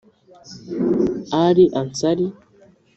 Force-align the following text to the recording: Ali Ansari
Ali 1.43 1.65
Ansari 1.79 2.25